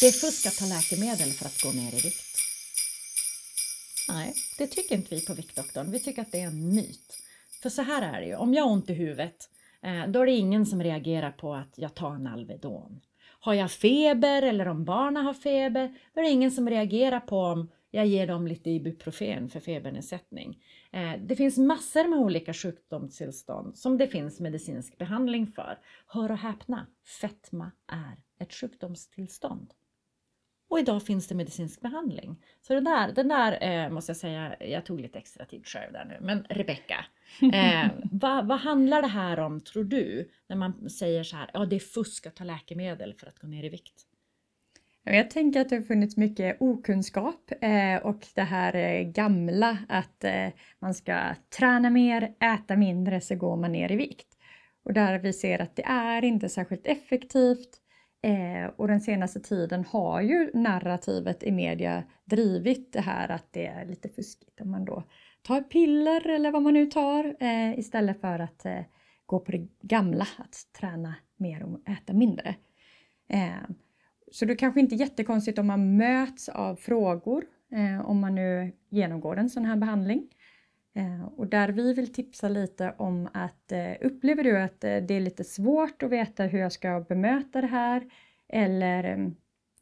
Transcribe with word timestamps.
det 0.00 0.06
är 0.06 0.12
fusk 0.12 0.46
att 0.46 0.56
ta 0.56 0.66
läkemedel 0.66 1.32
för 1.32 1.46
att 1.46 1.62
gå 1.62 1.72
ner 1.72 1.94
i 1.94 2.00
vikt. 2.00 2.24
Nej, 4.08 4.34
det 4.58 4.66
tycker 4.66 4.94
inte 4.94 5.14
vi 5.14 5.26
på 5.26 5.34
Viktdoktorn. 5.34 5.90
Vi 5.90 6.00
tycker 6.00 6.22
att 6.22 6.32
det 6.32 6.40
är 6.40 6.46
en 6.46 6.74
myt. 6.74 7.16
För 7.62 7.70
så 7.70 7.82
här 7.82 8.14
är 8.14 8.20
det 8.20 8.26
ju, 8.26 8.34
om 8.34 8.54
jag 8.54 8.64
har 8.64 8.72
ont 8.72 8.90
i 8.90 8.94
huvudet, 8.94 9.50
eh, 9.82 10.06
då 10.08 10.22
är 10.22 10.26
det 10.26 10.32
ingen 10.32 10.66
som 10.66 10.82
reagerar 10.82 11.30
på 11.30 11.54
att 11.54 11.78
jag 11.78 11.94
tar 11.94 12.14
en 12.14 12.26
Alvedon. 12.26 13.00
Har 13.40 13.54
jag 13.54 13.70
feber 13.70 14.42
eller 14.42 14.68
om 14.68 14.84
barnen 14.84 15.24
har 15.24 15.34
feber, 15.34 15.94
då 16.14 16.20
är 16.20 16.24
det 16.24 16.30
ingen 16.30 16.50
som 16.50 16.70
reagerar 16.70 17.20
på 17.20 17.38
om 17.38 17.70
jag 17.90 18.06
ger 18.06 18.26
dem 18.26 18.46
lite 18.46 18.70
Ibuprofen 18.70 19.48
för 19.48 19.60
febernedsättning. 19.60 20.58
Eh, 20.92 21.12
det 21.20 21.36
finns 21.36 21.58
massor 21.58 22.08
med 22.08 22.18
olika 22.18 22.54
sjukdomstillstånd 22.54 23.78
som 23.78 23.98
det 23.98 24.08
finns 24.08 24.40
medicinsk 24.40 24.98
behandling 24.98 25.46
för. 25.46 25.78
Hör 26.06 26.30
och 26.30 26.38
häpna, 26.38 26.86
fetma 27.20 27.70
är 27.86 28.44
ett 28.44 28.54
sjukdomstillstånd. 28.54 29.72
Och 30.68 30.78
idag 30.78 31.02
finns 31.02 31.26
det 31.26 31.34
medicinsk 31.34 31.80
behandling. 31.80 32.36
Så 32.60 32.74
den 32.74 32.84
där, 32.84 33.12
den 33.12 33.28
där 33.28 33.58
eh, 33.60 33.90
måste 33.90 34.10
jag 34.10 34.16
säga, 34.16 34.56
jag 34.60 34.86
tog 34.86 35.00
lite 35.00 35.18
extra 35.18 35.44
tid 35.44 35.66
själv 35.66 35.92
där 35.92 36.04
nu. 36.04 36.18
Men 36.20 36.44
Rebecka, 36.48 37.04
eh, 37.52 37.90
vad, 38.12 38.46
vad 38.46 38.58
handlar 38.58 39.02
det 39.02 39.08
här 39.08 39.38
om 39.38 39.60
tror 39.60 39.84
du? 39.84 40.30
När 40.48 40.56
man 40.56 40.90
säger 40.90 41.24
så 41.24 41.36
här, 41.36 41.50
ja 41.52 41.66
det 41.66 41.76
är 41.76 41.80
fusk 41.80 42.26
att 42.26 42.36
ta 42.36 42.44
läkemedel 42.44 43.14
för 43.14 43.26
att 43.26 43.38
gå 43.38 43.46
ner 43.46 43.64
i 43.64 43.68
vikt. 43.68 44.04
Jag 45.10 45.30
tänker 45.30 45.60
att 45.60 45.68
det 45.68 45.76
har 45.76 45.82
funnits 45.82 46.16
mycket 46.16 46.56
okunskap 46.60 47.52
eh, 47.60 47.96
och 48.02 48.26
det 48.34 48.42
här 48.42 48.76
eh, 48.76 49.02
gamla 49.02 49.78
att 49.88 50.24
eh, 50.24 50.48
man 50.78 50.94
ska 50.94 51.34
träna 51.58 51.90
mer, 51.90 52.34
äta 52.40 52.76
mindre 52.76 53.20
så 53.20 53.34
går 53.34 53.56
man 53.56 53.72
ner 53.72 53.92
i 53.92 53.96
vikt. 53.96 54.26
Och 54.84 54.92
där 54.92 55.18
vi 55.18 55.32
ser 55.32 55.58
att 55.58 55.76
det 55.76 55.84
är 55.84 56.24
inte 56.24 56.48
särskilt 56.48 56.86
effektivt 56.86 57.80
Eh, 58.22 58.70
och 58.76 58.88
den 58.88 59.00
senaste 59.00 59.40
tiden 59.40 59.84
har 59.84 60.20
ju 60.20 60.50
narrativet 60.54 61.42
i 61.42 61.52
media 61.52 62.04
drivit 62.24 62.92
det 62.92 63.00
här 63.00 63.28
att 63.28 63.52
det 63.52 63.66
är 63.66 63.84
lite 63.84 64.08
fuskigt 64.08 64.60
om 64.60 64.70
man 64.70 64.84
då 64.84 65.02
tar 65.42 65.60
piller 65.60 66.28
eller 66.28 66.50
vad 66.50 66.62
man 66.62 66.74
nu 66.74 66.86
tar 66.86 67.36
eh, 67.40 67.78
istället 67.78 68.20
för 68.20 68.38
att 68.38 68.64
eh, 68.64 68.80
gå 69.26 69.40
på 69.40 69.52
det 69.52 69.68
gamla, 69.82 70.26
att 70.38 70.56
träna 70.80 71.14
mer 71.36 71.62
och 71.62 71.88
äta 71.88 72.12
mindre. 72.12 72.54
Eh, 73.28 73.68
så 74.32 74.44
det 74.44 74.52
är 74.52 74.56
kanske 74.56 74.80
inte 74.80 74.94
jättekonstigt 74.94 75.58
om 75.58 75.66
man 75.66 75.96
möts 75.96 76.48
av 76.48 76.76
frågor 76.76 77.44
eh, 77.72 78.06
om 78.06 78.20
man 78.20 78.34
nu 78.34 78.72
genomgår 78.88 79.36
en 79.36 79.50
sån 79.50 79.64
här 79.64 79.76
behandling. 79.76 80.28
Eh, 80.98 81.24
och 81.36 81.46
där 81.46 81.68
vi 81.68 81.92
vill 81.92 82.12
tipsa 82.12 82.48
lite 82.48 82.94
om 82.96 83.28
att 83.34 83.72
eh, 83.72 83.92
upplever 84.00 84.44
du 84.44 84.58
att 84.58 84.84
eh, 84.84 84.96
det 84.96 85.14
är 85.14 85.20
lite 85.20 85.44
svårt 85.44 86.02
att 86.02 86.10
veta 86.10 86.44
hur 86.44 86.58
jag 86.58 86.72
ska 86.72 87.04
bemöta 87.08 87.60
det 87.60 87.66
här 87.66 88.10
eller 88.48 89.04
mm, 89.04 89.34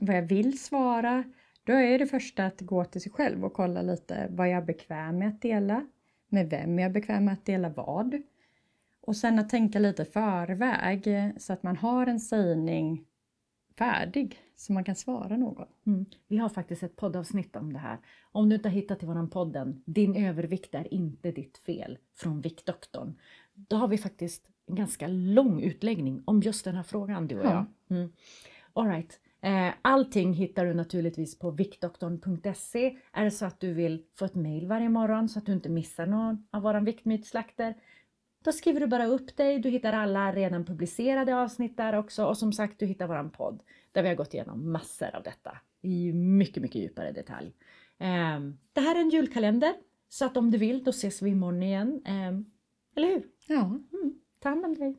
vad 0.00 0.16
jag 0.16 0.22
vill 0.22 0.58
svara, 0.58 1.24
då 1.64 1.72
är 1.72 1.98
det 1.98 2.06
första 2.06 2.46
att 2.46 2.60
gå 2.60 2.84
till 2.84 3.00
sig 3.00 3.12
själv 3.12 3.44
och 3.44 3.52
kolla 3.52 3.82
lite 3.82 4.28
vad 4.30 4.48
jag 4.48 4.56
är 4.56 4.66
bekväm 4.66 5.18
med 5.18 5.28
att 5.28 5.42
dela, 5.42 5.86
med 6.28 6.50
vem 6.50 6.78
jag 6.78 6.88
är 6.88 6.92
bekväm 6.92 7.24
med 7.24 7.34
att 7.34 7.46
dela 7.46 7.68
vad. 7.68 8.22
Och 9.00 9.16
sen 9.16 9.38
att 9.38 9.48
tänka 9.48 9.78
lite 9.78 10.04
förväg 10.04 11.32
så 11.36 11.52
att 11.52 11.62
man 11.62 11.76
har 11.76 12.06
en 12.06 12.20
sägning 12.20 13.04
färdig 13.78 14.38
så 14.56 14.72
man 14.72 14.84
kan 14.84 14.94
svara 14.94 15.36
någon. 15.36 15.66
Mm. 15.86 16.06
Vi 16.28 16.36
har 16.36 16.48
faktiskt 16.48 16.82
ett 16.82 16.96
poddavsnitt 16.96 17.56
om 17.56 17.72
det 17.72 17.78
här. 17.78 17.98
Om 18.32 18.48
du 18.48 18.56
inte 18.56 18.68
har 18.68 18.74
hittat 18.74 18.98
till 18.98 19.08
våran 19.08 19.30
podden 19.30 19.82
Din 19.86 20.16
övervikt 20.16 20.74
är 20.74 20.94
inte 20.94 21.30
ditt 21.30 21.58
fel 21.58 21.98
från 22.16 22.40
Viktdoktorn. 22.40 23.14
Då 23.54 23.76
har 23.76 23.88
vi 23.88 23.98
faktiskt 23.98 24.48
en 24.66 24.74
ganska 24.74 25.06
lång 25.06 25.62
utläggning 25.62 26.22
om 26.24 26.40
just 26.40 26.64
den 26.64 26.74
här 26.74 26.82
frågan 26.82 27.26
du 27.26 27.38
och 27.38 27.46
jag. 27.46 27.66
Mm. 27.90 28.12
All 28.72 28.88
right. 28.88 29.20
Eh, 29.40 29.74
allting 29.82 30.32
hittar 30.32 30.66
du 30.66 30.74
naturligtvis 30.74 31.38
på 31.38 31.50
viktdoktorn.se. 31.50 32.96
Är 33.12 33.24
det 33.24 33.30
så 33.30 33.46
att 33.46 33.60
du 33.60 33.72
vill 33.72 34.02
få 34.18 34.24
ett 34.24 34.34
mail 34.34 34.66
varje 34.66 34.88
morgon 34.88 35.28
så 35.28 35.38
att 35.38 35.46
du 35.46 35.52
inte 35.52 35.68
missar 35.68 36.06
någon 36.06 36.46
av 36.50 36.62
våra 36.62 36.80
viktmytslakter 36.80 37.74
då 38.48 38.52
skriver 38.52 38.80
du 38.80 38.86
bara 38.86 39.06
upp 39.06 39.36
dig, 39.36 39.58
du 39.58 39.70
hittar 39.70 39.92
alla 39.92 40.32
redan 40.32 40.64
publicerade 40.64 41.36
avsnitt 41.36 41.76
där 41.76 41.92
också 41.92 42.24
och 42.24 42.38
som 42.38 42.52
sagt 42.52 42.78
du 42.78 42.86
hittar 42.86 43.06
våran 43.06 43.30
podd 43.30 43.62
där 43.92 44.02
vi 44.02 44.08
har 44.08 44.16
gått 44.16 44.34
igenom 44.34 44.72
massor 44.72 45.16
av 45.16 45.22
detta 45.22 45.58
i 45.82 46.12
mycket, 46.12 46.62
mycket 46.62 46.82
djupare 46.82 47.12
detalj. 47.12 47.54
Um, 47.98 48.58
det 48.72 48.80
här 48.80 48.96
är 48.96 49.00
en 49.00 49.10
julkalender 49.10 49.74
så 50.08 50.24
att 50.24 50.36
om 50.36 50.50
du 50.50 50.58
vill 50.58 50.84
då 50.84 50.90
ses 50.90 51.22
vi 51.22 51.30
imorgon 51.30 51.62
igen. 51.62 51.88
Um, 51.88 52.50
eller 52.96 53.08
hur? 53.08 53.26
Ja. 53.46 53.64
Mm. 53.64 54.20
Ta 54.38 54.48
hand 54.48 54.64
om 54.64 54.74
dig. 54.74 54.96